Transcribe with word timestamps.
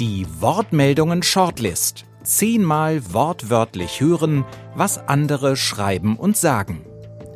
Die 0.00 0.26
Wortmeldungen 0.38 1.24
Shortlist. 1.24 2.04
Zehnmal 2.22 3.12
wortwörtlich 3.12 4.00
hören, 4.00 4.44
was 4.76 4.96
andere 5.08 5.56
schreiben 5.56 6.16
und 6.16 6.36
sagen. 6.36 6.86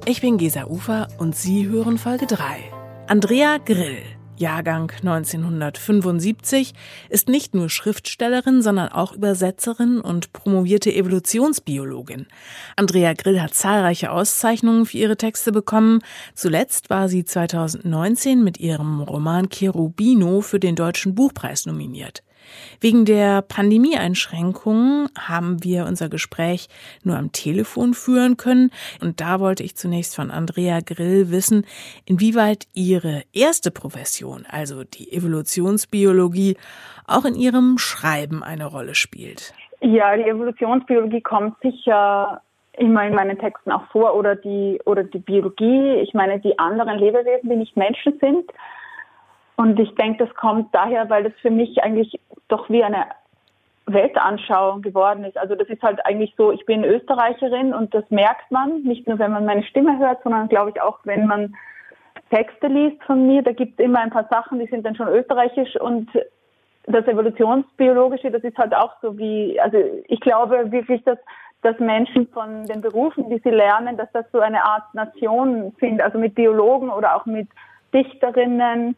Ich 0.06 0.21
bin 0.21 0.38
Gesa 0.38 0.67
Ufer 0.67 1.09
und 1.19 1.35
Sie 1.35 1.67
hören 1.67 1.98
Folge 1.98 2.27
3. 2.27 2.38
Andrea 3.09 3.59
Grill 3.59 3.98
Jahrgang 4.37 4.90
1975, 4.90 6.75
ist 7.08 7.29
nicht 7.29 7.54
nur 7.54 7.69
Schriftstellerin, 7.69 8.63
sondern 8.63 8.88
auch 8.88 9.13
Übersetzerin 9.13 10.01
und 10.01 10.33
promovierte 10.33 10.92
Evolutionsbiologin. 10.92 12.26
Andrea 12.76 13.15
Grill 13.15 13.40
hat 13.40 13.54
zahlreiche 13.54 14.10
Auszeichnungen 14.10 14.87
für 14.87 14.99
ihre 14.99 15.17
Texte 15.17 15.53
bekommen. 15.53 16.01
Zuletzt 16.34 16.91
war 16.91 17.09
sie 17.09 17.24
2019 17.24 18.42
mit 18.42 18.59
ihrem 18.59 19.01
Roman 19.01 19.48
Cherubino 19.48 20.41
für 20.41 20.59
den 20.60 20.77
Deutschen 20.77 21.15
Buchpreis 21.15 21.66
nominiert. 21.66 22.23
Wegen 22.80 23.05
der 23.05 23.43
Pandemieeinschränkungen 23.43 25.09
haben 25.19 25.62
wir 25.62 25.87
unser 25.87 26.09
Gespräch 26.09 26.69
nur 27.05 27.16
am 27.16 27.33
Telefon 27.33 27.95
führen 27.95 28.37
können. 28.37 28.71
Und 29.01 29.21
da 29.21 29.41
wollte 29.41 29.62
ich 29.62 29.77
zunächst 29.77 30.16
von 30.16 30.30
Andrea 30.30 30.80
Grill 30.80 31.30
wissen, 31.30 31.66
inwieweit 32.05 32.66
ihre 32.75 33.23
erste 33.33 33.71
Profession, 33.71 34.45
also 34.49 34.85
die 34.85 35.13
Evolutionsbiologie, 35.13 36.57
auch 37.07 37.25
in 37.25 37.35
ihrem 37.35 37.79
Schreiben 37.79 38.43
eine 38.43 38.66
Rolle 38.66 38.95
spielt. 38.95 39.55
Ja, 39.80 40.16
die 40.16 40.23
Evolutionsbiologie 40.23 41.21
kommt 41.21 41.61
sicher 41.61 42.41
immer 42.79 43.07
in 43.07 43.15
meinen 43.15 43.38
Texten 43.38 43.71
auch 43.71 43.85
vor 43.91 44.15
oder 44.15 44.37
die, 44.37 44.80
oder 44.87 45.05
die 45.05 45.19
Biologie. 45.19 45.97
Ich 46.02 46.15
meine, 46.15 46.41
die 46.41 46.59
anderen 46.59 46.99
Lebewesen, 46.99 47.51
die 47.51 47.57
nicht 47.57 47.77
Menschen 47.77 48.19
sind, 48.21 48.51
und 49.56 49.79
ich 49.79 49.95
denke, 49.95 50.24
das 50.24 50.34
kommt 50.34 50.74
daher, 50.74 51.09
weil 51.11 51.24
das 51.24 51.33
für 51.41 51.51
mich 51.51 51.83
eigentlich 51.83 52.19
doch 52.48 52.69
wie 52.70 52.83
eine 52.83 53.06
Weltanschauung 53.87 54.82
geworden 54.82 55.24
ist. 55.24 55.37
Also 55.37 55.54
das 55.54 55.68
ist 55.68 55.82
halt 55.82 56.04
eigentlich 56.07 56.35
so, 56.37 56.52
ich 56.52 56.65
bin 56.66 56.85
Österreicherin 56.85 57.74
und 57.74 57.93
das 57.95 58.09
merkt 58.10 58.51
man, 58.51 58.82
nicht 58.82 59.07
nur 59.07 59.18
wenn 59.18 59.32
man 59.32 59.45
meine 59.45 59.65
Stimme 59.65 59.99
hört, 59.99 60.23
sondern 60.23 60.49
glaube 60.49 60.71
ich 60.71 60.80
auch, 60.80 61.01
wenn 61.04 61.27
man 61.27 61.54
Texte 62.30 62.68
liest 62.68 63.02
von 63.04 63.27
mir, 63.27 63.43
da 63.43 63.52
gibt 63.52 63.79
es 63.79 63.85
immer 63.85 64.00
ein 64.00 64.10
paar 64.10 64.28
Sachen, 64.30 64.58
die 64.58 64.66
sind 64.66 64.86
dann 64.86 64.96
schon 64.96 65.08
österreichisch 65.08 65.77
und 65.77 66.08
das 66.86 67.06
Evolutionsbiologische, 67.06 68.30
das 68.30 68.42
ist 68.42 68.56
halt 68.56 68.74
auch 68.74 68.94
so 69.02 69.16
wie, 69.18 69.60
also 69.60 69.78
ich 70.08 70.20
glaube 70.20 70.72
wirklich, 70.72 71.02
dass, 71.05 71.18
dass 71.62 71.78
Menschen 71.78 72.27
von 72.28 72.64
den 72.64 72.80
Berufen, 72.80 73.28
die 73.28 73.40
sie 73.44 73.50
lernen, 73.50 73.96
dass 73.96 74.10
das 74.12 74.24
so 74.32 74.40
eine 74.40 74.64
Art 74.64 74.94
Nation 74.94 75.74
sind, 75.78 76.00
also 76.00 76.18
mit 76.18 76.34
Biologen 76.34 76.90
oder 76.90 77.16
auch 77.16 77.27
mit 77.27 77.48
Dichterinnen 77.92 78.96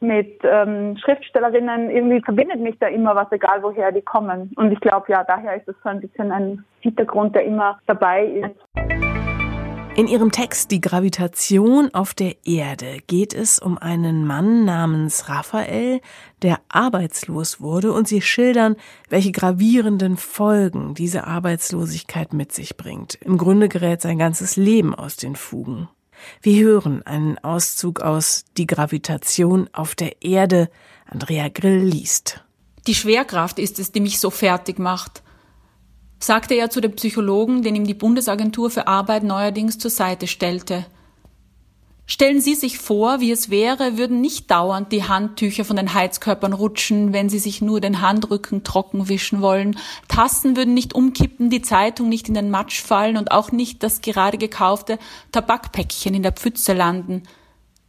mit 0.00 0.40
ähm, 0.44 0.96
Schriftstellerinnen, 0.98 1.90
irgendwie 1.90 2.20
verbindet 2.20 2.60
mich 2.60 2.78
da 2.78 2.86
immer 2.86 3.14
was, 3.16 3.30
egal 3.32 3.62
woher 3.62 3.92
die 3.92 4.02
kommen. 4.02 4.52
Und 4.56 4.72
ich 4.72 4.80
glaube, 4.80 5.06
ja, 5.10 5.24
daher 5.24 5.56
ist 5.56 5.68
es 5.68 5.76
so 5.82 5.88
ein 5.88 6.00
bisschen 6.00 6.30
ein 6.30 6.64
Hintergrund, 6.80 7.34
der 7.34 7.44
immer 7.44 7.78
dabei 7.86 8.26
ist. 8.26 8.88
In 9.98 10.06
ihrem 10.06 10.30
Text 10.30 10.70
Die 10.70 10.80
Gravitation 10.80 11.92
auf 11.92 12.14
der 12.14 12.36
Erde 12.46 12.98
geht 13.08 13.34
es 13.34 13.58
um 13.58 13.78
einen 13.78 14.24
Mann 14.24 14.64
namens 14.64 15.28
Raphael, 15.28 16.00
der 16.42 16.60
arbeitslos 16.68 17.60
wurde 17.60 17.92
und 17.92 18.06
sie 18.06 18.20
schildern, 18.20 18.76
welche 19.08 19.32
gravierenden 19.32 20.16
Folgen 20.16 20.94
diese 20.94 21.26
Arbeitslosigkeit 21.26 22.32
mit 22.32 22.52
sich 22.52 22.76
bringt. 22.76 23.16
Im 23.16 23.38
Grunde 23.38 23.68
gerät 23.68 24.00
sein 24.00 24.18
ganzes 24.18 24.54
Leben 24.54 24.94
aus 24.94 25.16
den 25.16 25.34
Fugen. 25.34 25.88
Wir 26.42 26.64
hören 26.64 27.02
einen 27.02 27.38
Auszug 27.38 28.00
aus 28.00 28.44
Die 28.56 28.66
Gravitation 28.66 29.68
auf 29.72 29.94
der 29.94 30.22
Erde. 30.22 30.70
Andrea 31.06 31.48
Grill 31.48 31.84
liest. 31.84 32.44
Die 32.86 32.94
Schwerkraft 32.94 33.58
ist 33.58 33.78
es, 33.78 33.92
die 33.92 34.00
mich 34.00 34.18
so 34.18 34.30
fertig 34.30 34.78
macht, 34.78 35.22
sagte 36.20 36.54
er 36.54 36.70
zu 36.70 36.80
dem 36.80 36.92
Psychologen, 36.92 37.62
den 37.62 37.76
ihm 37.76 37.86
die 37.86 37.94
Bundesagentur 37.94 38.70
für 38.70 38.86
Arbeit 38.86 39.22
neuerdings 39.24 39.78
zur 39.78 39.90
Seite 39.90 40.26
stellte. 40.26 40.86
Stellen 42.10 42.40
Sie 42.40 42.54
sich 42.54 42.78
vor, 42.78 43.20
wie 43.20 43.30
es 43.30 43.50
wäre, 43.50 43.98
würden 43.98 44.22
nicht 44.22 44.50
dauernd 44.50 44.92
die 44.92 45.04
Handtücher 45.04 45.66
von 45.66 45.76
den 45.76 45.92
Heizkörpern 45.92 46.54
rutschen, 46.54 47.12
wenn 47.12 47.28
Sie 47.28 47.38
sich 47.38 47.60
nur 47.60 47.82
den 47.82 48.00
Handrücken 48.00 48.64
trocken 48.64 49.10
wischen 49.10 49.42
wollen. 49.42 49.78
Tassen 50.08 50.56
würden 50.56 50.72
nicht 50.72 50.94
umkippen, 50.94 51.50
die 51.50 51.60
Zeitung 51.60 52.08
nicht 52.08 52.26
in 52.26 52.34
den 52.34 52.50
Matsch 52.50 52.80
fallen 52.80 53.18
und 53.18 53.30
auch 53.30 53.52
nicht 53.52 53.82
das 53.82 54.00
gerade 54.00 54.38
gekaufte 54.38 54.98
Tabakpäckchen 55.32 56.14
in 56.14 56.22
der 56.22 56.32
Pfütze 56.32 56.72
landen. 56.72 57.24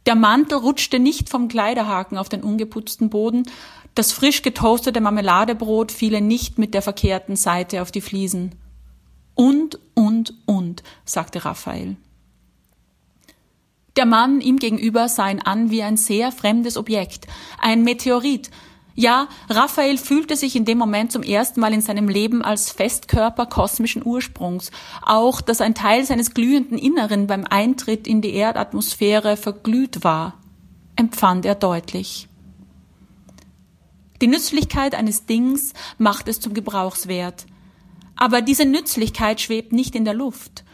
Der 0.04 0.16
Mantel 0.16 0.58
rutschte 0.58 0.98
nicht 0.98 1.30
vom 1.30 1.48
Kleiderhaken 1.48 2.18
auf 2.18 2.28
den 2.28 2.42
ungeputzten 2.42 3.08
Boden, 3.08 3.44
das 3.94 4.12
frisch 4.12 4.42
getoastete 4.42 5.00
Marmeladebrot 5.00 5.90
fiele 5.92 6.20
nicht 6.20 6.58
mit 6.58 6.74
der 6.74 6.82
verkehrten 6.82 7.36
Seite 7.36 7.80
auf 7.80 7.90
die 7.90 8.02
Fliesen. 8.02 8.54
Und, 9.34 9.78
und, 9.94 10.34
und, 10.44 10.82
sagte 11.06 11.46
Raphael. 11.46 11.96
Der 13.96 14.06
Mann 14.06 14.40
ihm 14.40 14.58
gegenüber 14.58 15.08
sah 15.08 15.28
ihn 15.28 15.40
an 15.40 15.70
wie 15.70 15.82
ein 15.82 15.96
sehr 15.96 16.32
fremdes 16.32 16.76
Objekt, 16.76 17.26
ein 17.60 17.82
Meteorit. 17.82 18.50
Ja, 18.94 19.28
Raphael 19.48 19.98
fühlte 19.98 20.36
sich 20.36 20.56
in 20.56 20.64
dem 20.64 20.78
Moment 20.78 21.12
zum 21.12 21.22
ersten 21.22 21.60
Mal 21.60 21.72
in 21.72 21.80
seinem 21.80 22.08
Leben 22.08 22.42
als 22.42 22.70
Festkörper 22.70 23.46
kosmischen 23.46 24.04
Ursprungs. 24.04 24.70
Auch, 25.02 25.40
dass 25.40 25.60
ein 25.60 25.74
Teil 25.74 26.04
seines 26.04 26.34
glühenden 26.34 26.76
Inneren 26.76 27.26
beim 27.26 27.44
Eintritt 27.48 28.06
in 28.06 28.20
die 28.20 28.34
Erdatmosphäre 28.34 29.36
verglüht 29.36 30.04
war, 30.04 30.34
empfand 30.96 31.46
er 31.46 31.54
deutlich. 31.54 32.28
Die 34.20 34.26
Nützlichkeit 34.26 34.94
eines 34.94 35.24
Dings 35.24 35.72
macht 35.96 36.28
es 36.28 36.40
zum 36.40 36.52
Gebrauchswert. 36.52 37.46
Aber 38.16 38.42
diese 38.42 38.66
Nützlichkeit 38.66 39.40
schwebt 39.40 39.72
nicht 39.72 39.94
in 39.94 40.04
der 40.04 40.12
Luft. 40.12 40.64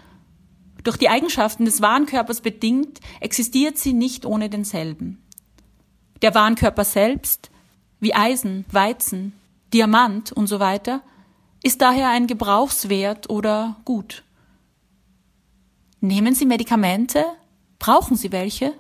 Durch 0.87 0.99
die 0.99 1.09
Eigenschaften 1.09 1.65
des 1.65 1.83
Warenkörpers 1.83 2.43
bedingt, 2.43 3.01
existiert 3.19 3.77
sie 3.77 3.93
nicht 3.93 4.25
ohne 4.25 4.49
denselben. 4.49 5.21
Der 6.23 6.33
Warenkörper 6.33 6.85
selbst, 6.85 7.51
wie 7.99 8.15
Eisen, 8.15 8.65
Weizen, 8.71 9.33
Diamant 9.75 10.31
und 10.31 10.47
so 10.47 10.61
weiter, 10.61 11.01
ist 11.65 11.83
daher 11.83 12.11
ein 12.11 12.29
Gebrauchswert 12.29 13.29
oder 13.31 13.75
Gut. 13.85 14.23
Nehmen 16.01 16.37
Sie 16.37 16.47
Medikamente? 16.47 17.25
Brauchen 17.81 18.17
Sie 18.17 18.31
welche? 18.31 18.73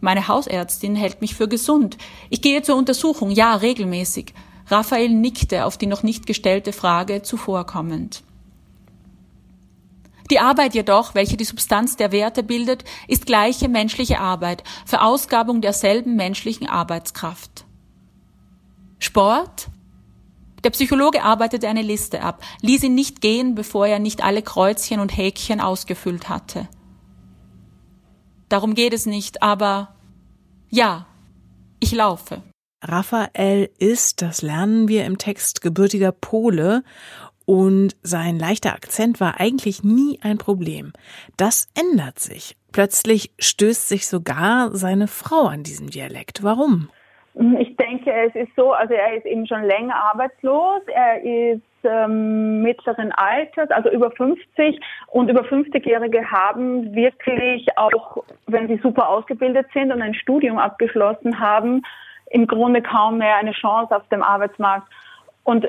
Meine 0.00 0.28
Hausärztin 0.28 0.94
hält 0.94 1.20
mich 1.20 1.34
für 1.34 1.48
gesund. 1.48 1.98
Ich 2.30 2.40
gehe 2.40 2.62
zur 2.62 2.76
Untersuchung, 2.76 3.32
ja, 3.32 3.56
regelmäßig. 3.56 4.32
Raphael 4.68 5.08
nickte 5.08 5.64
auf 5.64 5.76
die 5.76 5.86
noch 5.86 6.04
nicht 6.04 6.24
gestellte 6.24 6.72
Frage 6.72 7.22
zuvorkommend. 7.22 8.22
Die 10.30 10.40
Arbeit 10.40 10.74
jedoch, 10.74 11.14
welche 11.14 11.36
die 11.36 11.44
Substanz 11.44 11.96
der 11.96 12.12
Werte 12.12 12.42
bildet, 12.42 12.84
ist 13.06 13.26
gleiche 13.26 13.68
menschliche 13.68 14.20
Arbeit, 14.20 14.62
Verausgabung 14.84 15.60
derselben 15.60 16.16
menschlichen 16.16 16.68
Arbeitskraft. 16.68 17.64
Sport? 18.98 19.68
Der 20.64 20.70
Psychologe 20.70 21.22
arbeitete 21.22 21.68
eine 21.68 21.82
Liste 21.82 22.22
ab, 22.22 22.42
ließ 22.62 22.82
ihn 22.82 22.94
nicht 22.94 23.20
gehen, 23.20 23.54
bevor 23.54 23.86
er 23.86 24.00
nicht 24.00 24.22
alle 24.24 24.42
Kreuzchen 24.42 25.00
und 25.00 25.16
Häkchen 25.16 25.60
ausgefüllt 25.60 26.28
hatte. 26.28 26.68
Darum 28.48 28.74
geht 28.74 28.92
es 28.92 29.06
nicht, 29.06 29.42
aber 29.42 29.94
ja, 30.68 31.06
ich 31.80 31.92
laufe. 31.92 32.42
Raphael 32.82 33.70
ist, 33.78 34.22
das 34.22 34.42
lernen 34.42 34.88
wir 34.88 35.04
im 35.04 35.18
Text, 35.18 35.62
gebürtiger 35.62 36.12
Pole 36.12 36.84
und 37.48 37.96
sein 38.02 38.38
leichter 38.38 38.74
Akzent 38.74 39.22
war 39.22 39.40
eigentlich 39.40 39.82
nie 39.82 40.18
ein 40.22 40.36
Problem. 40.36 40.92
Das 41.38 41.66
ändert 41.74 42.18
sich. 42.18 42.56
Plötzlich 42.72 43.30
stößt 43.38 43.88
sich 43.88 44.06
sogar 44.06 44.72
seine 44.72 45.08
Frau 45.08 45.46
an 45.46 45.62
diesem 45.62 45.88
Dialekt. 45.88 46.44
Warum? 46.44 46.90
Ich 47.58 47.74
denke, 47.78 48.12
es 48.12 48.34
ist 48.34 48.54
so, 48.54 48.72
also 48.72 48.92
er 48.92 49.16
ist 49.16 49.24
eben 49.24 49.46
schon 49.46 49.62
länger 49.62 49.94
arbeitslos, 49.96 50.82
er 50.88 51.22
ist 51.22 51.62
ähm, 51.84 52.60
mittleren 52.60 53.12
Alters, 53.12 53.70
also 53.70 53.88
über 53.88 54.10
50 54.10 54.78
und 55.06 55.30
über 55.30 55.40
50-Jährige 55.40 56.30
haben 56.30 56.94
wirklich 56.94 57.66
auch, 57.78 58.24
wenn 58.46 58.68
sie 58.68 58.78
super 58.82 59.08
ausgebildet 59.08 59.68
sind 59.72 59.90
und 59.90 60.02
ein 60.02 60.12
Studium 60.12 60.58
abgeschlossen 60.58 61.40
haben, 61.40 61.80
im 62.28 62.46
Grunde 62.46 62.82
kaum 62.82 63.16
mehr 63.16 63.36
eine 63.36 63.52
Chance 63.52 63.96
auf 63.96 64.06
dem 64.08 64.22
Arbeitsmarkt. 64.22 64.86
Und 65.44 65.66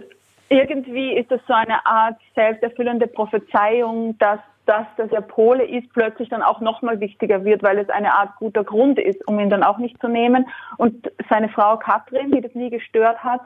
irgendwie 0.49 1.13
ist 1.13 1.31
das 1.31 1.41
so 1.47 1.53
eine 1.53 1.85
Art 1.85 2.17
selbsterfüllende 2.35 3.07
Prophezeiung, 3.07 4.17
dass 4.17 4.39
das, 4.65 4.85
dass 4.97 5.11
er 5.11 5.21
Pole 5.21 5.63
ist, 5.63 5.91
plötzlich 5.93 6.29
dann 6.29 6.43
auch 6.43 6.61
nochmal 6.61 6.99
wichtiger 6.99 7.43
wird, 7.43 7.63
weil 7.63 7.79
es 7.79 7.89
eine 7.89 8.13
Art 8.13 8.35
guter 8.37 8.63
Grund 8.63 8.99
ist, 8.99 9.27
um 9.27 9.39
ihn 9.39 9.49
dann 9.49 9.63
auch 9.63 9.79
nicht 9.79 9.99
zu 9.99 10.07
nehmen. 10.07 10.45
Und 10.77 11.11
seine 11.29 11.49
Frau 11.49 11.77
Katrin, 11.77 12.31
die 12.31 12.41
das 12.41 12.53
nie 12.53 12.69
gestört 12.69 13.23
hat, 13.23 13.41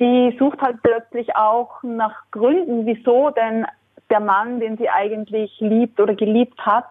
die 0.00 0.34
sucht 0.38 0.60
halt 0.62 0.82
plötzlich 0.82 1.36
auch 1.36 1.82
nach 1.82 2.14
Gründen, 2.30 2.86
wieso 2.86 3.30
denn 3.30 3.66
der 4.10 4.20
Mann, 4.20 4.60
den 4.60 4.76
sie 4.78 4.88
eigentlich 4.88 5.54
liebt 5.60 6.00
oder 6.00 6.14
geliebt 6.14 6.58
hat, 6.64 6.86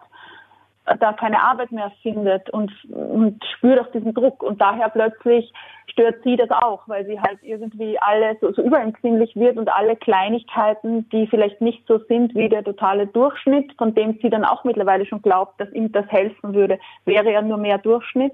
da 0.84 1.12
keine 1.12 1.40
Arbeit 1.40 1.70
mehr 1.70 1.92
findet 2.02 2.50
und, 2.50 2.72
und 2.90 3.42
spürt 3.56 3.80
auch 3.80 3.90
diesen 3.92 4.14
Druck. 4.14 4.42
Und 4.42 4.60
daher 4.60 4.88
plötzlich 4.88 5.52
stört 5.86 6.22
sie 6.24 6.36
das 6.36 6.50
auch, 6.50 6.88
weil 6.88 7.06
sie 7.06 7.20
halt 7.20 7.38
irgendwie 7.42 7.98
alle 8.00 8.36
so, 8.40 8.52
so 8.52 8.62
überempfindlich 8.62 9.36
wird 9.36 9.58
und 9.58 9.68
alle 9.68 9.96
Kleinigkeiten, 9.96 11.08
die 11.10 11.26
vielleicht 11.28 11.60
nicht 11.60 11.86
so 11.86 11.98
sind 12.08 12.34
wie 12.34 12.48
der 12.48 12.64
totale 12.64 13.06
Durchschnitt, 13.06 13.72
von 13.78 13.94
dem 13.94 14.18
sie 14.20 14.30
dann 14.30 14.44
auch 14.44 14.64
mittlerweile 14.64 15.06
schon 15.06 15.22
glaubt, 15.22 15.60
dass 15.60 15.72
ihm 15.72 15.92
das 15.92 16.06
helfen 16.08 16.54
würde, 16.54 16.78
wäre 17.04 17.30
ja 17.32 17.42
nur 17.42 17.58
mehr 17.58 17.78
Durchschnitt. 17.78 18.32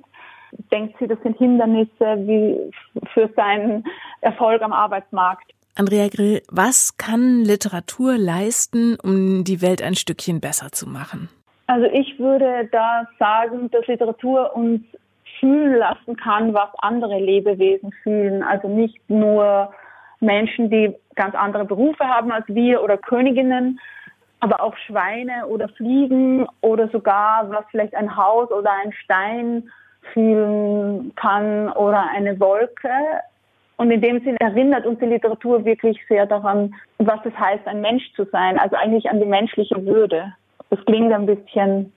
Denkt 0.72 0.96
sie, 0.98 1.06
das 1.06 1.20
sind 1.22 1.36
Hindernisse 1.36 2.16
wie 2.26 2.70
für 3.12 3.28
seinen 3.36 3.84
Erfolg 4.22 4.62
am 4.62 4.72
Arbeitsmarkt. 4.72 5.52
Andrea 5.74 6.08
Grill, 6.08 6.42
was 6.50 6.96
kann 6.96 7.44
Literatur 7.44 8.16
leisten, 8.16 8.96
um 9.00 9.44
die 9.44 9.60
Welt 9.60 9.82
ein 9.82 9.94
Stückchen 9.94 10.40
besser 10.40 10.72
zu 10.72 10.88
machen? 10.88 11.28
Also 11.68 11.84
ich 11.84 12.18
würde 12.18 12.66
da 12.72 13.06
sagen, 13.18 13.70
dass 13.70 13.86
Literatur 13.86 14.56
uns 14.56 14.80
fühlen 15.38 15.76
lassen 15.76 16.16
kann, 16.16 16.54
was 16.54 16.70
andere 16.78 17.18
Lebewesen 17.18 17.92
fühlen. 18.02 18.42
Also 18.42 18.68
nicht 18.68 18.98
nur 19.08 19.70
Menschen, 20.20 20.70
die 20.70 20.96
ganz 21.14 21.34
andere 21.34 21.66
Berufe 21.66 22.04
haben 22.04 22.32
als 22.32 22.46
wir 22.48 22.82
oder 22.82 22.96
Königinnen, 22.96 23.78
aber 24.40 24.62
auch 24.62 24.74
Schweine 24.86 25.46
oder 25.46 25.68
Fliegen 25.68 26.46
oder 26.62 26.88
sogar, 26.88 27.50
was 27.50 27.66
vielleicht 27.70 27.94
ein 27.94 28.16
Haus 28.16 28.50
oder 28.50 28.70
ein 28.82 28.92
Stein 29.04 29.70
fühlen 30.14 31.14
kann 31.16 31.70
oder 31.72 32.08
eine 32.14 32.40
Wolke. 32.40 32.88
Und 33.76 33.90
in 33.90 34.00
dem 34.00 34.24
Sinne 34.24 34.38
erinnert 34.40 34.86
uns 34.86 35.00
die 35.00 35.06
Literatur 35.06 35.66
wirklich 35.66 35.98
sehr 36.08 36.24
daran, 36.24 36.74
was 36.96 37.20
es 37.26 37.38
heißt, 37.38 37.66
ein 37.66 37.82
Mensch 37.82 38.10
zu 38.14 38.24
sein, 38.32 38.58
also 38.58 38.74
eigentlich 38.76 39.10
an 39.10 39.20
die 39.20 39.26
menschliche 39.26 39.84
Würde. 39.84 40.32
Das 40.70 40.84
klingt 40.84 41.12
ein 41.12 41.26
bisschen, 41.26 41.92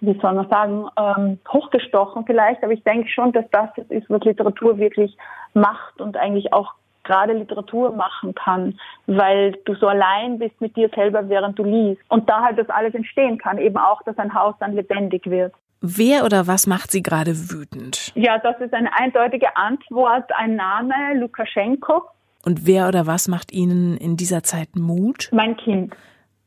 wie 0.00 0.18
soll 0.20 0.34
man 0.34 0.48
sagen, 0.48 0.88
ähm, 0.96 1.38
hochgestochen 1.48 2.24
vielleicht, 2.26 2.62
aber 2.62 2.72
ich 2.72 2.82
denke 2.84 3.08
schon, 3.08 3.32
dass 3.32 3.44
das 3.50 3.70
ist, 3.88 4.10
was 4.10 4.22
Literatur 4.24 4.78
wirklich 4.78 5.16
macht 5.54 6.00
und 6.00 6.16
eigentlich 6.16 6.52
auch 6.52 6.74
gerade 7.04 7.34
Literatur 7.34 7.92
machen 7.92 8.34
kann, 8.34 8.78
weil 9.06 9.52
du 9.64 9.74
so 9.74 9.86
allein 9.86 10.38
bist 10.38 10.58
mit 10.60 10.74
dir 10.76 10.90
selber, 10.94 11.28
während 11.28 11.58
du 11.58 11.64
liest. 11.64 12.00
Und 12.08 12.28
da 12.28 12.42
halt 12.42 12.58
das 12.58 12.68
alles 12.70 12.94
entstehen 12.94 13.38
kann, 13.38 13.58
eben 13.58 13.76
auch, 13.76 14.02
dass 14.02 14.18
ein 14.18 14.34
Haus 14.34 14.54
dann 14.58 14.74
lebendig 14.74 15.26
wird. 15.26 15.54
Wer 15.80 16.24
oder 16.24 16.46
was 16.46 16.66
macht 16.66 16.90
Sie 16.90 17.02
gerade 17.02 17.32
wütend? 17.50 18.10
Ja, 18.14 18.38
das 18.38 18.58
ist 18.60 18.72
eine 18.72 18.88
eindeutige 18.98 19.54
Antwort, 19.54 20.30
ein 20.34 20.56
Name, 20.56 20.94
Lukaschenko. 21.16 22.04
Und 22.42 22.66
wer 22.66 22.88
oder 22.88 23.06
was 23.06 23.28
macht 23.28 23.52
Ihnen 23.52 23.96
in 23.98 24.16
dieser 24.16 24.42
Zeit 24.42 24.76
Mut? 24.76 25.28
Mein 25.32 25.56
Kind. 25.58 25.94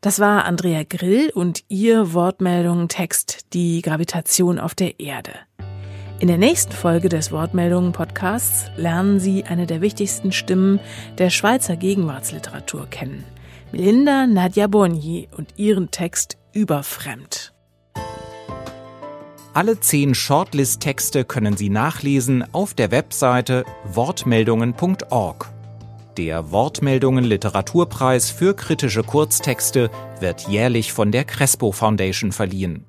Das 0.02 0.20
war 0.20 0.46
Andrea 0.46 0.84
Grill 0.84 1.32
und 1.34 1.64
ihr 1.70 2.14
Wortmeldung 2.14 2.88
Text 2.88 3.54
Die 3.54 3.82
Gravitation 3.82 4.60
auf 4.60 4.76
der 4.76 5.00
Erde. 5.00 5.32
In 6.20 6.28
der 6.28 6.38
nächsten 6.38 6.72
Folge 6.72 7.10
des 7.10 7.32
Wortmeldungen 7.32 7.94
Podcasts 7.94 8.70
lernen 8.76 9.20
Sie 9.20 9.44
eine 9.46 9.66
der 9.66 9.82
wichtigsten 9.82 10.32
Stimmen 10.32 10.80
der 11.18 11.32
Schweizer 11.32 11.76
Gegenwartsliteratur 11.76 12.88
kennen. 12.88 13.24
Melinda 13.72 14.28
Nadja 14.28 14.68
Bonnier 14.68 15.28
und 15.36 15.58
ihren 15.58 15.90
Text 15.90 16.38
Überfremd. 16.54 17.54
Alle 19.54 19.80
zehn 19.80 20.14
Shortlist-Texte 20.14 21.26
können 21.26 21.58
Sie 21.58 21.70
nachlesen 21.70 22.46
auf 22.54 22.76
der 22.76 22.92
Webseite 22.92 23.66
wortmeldungen.org. 23.92 25.57
Der 26.18 26.50
Wortmeldungen 26.50 27.24
Literaturpreis 27.24 28.32
für 28.32 28.56
kritische 28.56 29.04
Kurztexte 29.04 29.92
wird 30.20 30.48
jährlich 30.48 30.92
von 30.92 31.12
der 31.12 31.26
Crespo 31.26 31.72
Foundation 31.72 32.32
verliehen. 32.32 32.86